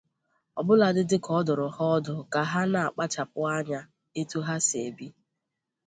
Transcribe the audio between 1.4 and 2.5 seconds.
dụrụ ha ọdụ ka